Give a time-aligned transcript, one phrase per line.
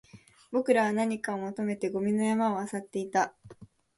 [0.51, 3.35] 僕らは何かを求めてゴミの山を漁っていた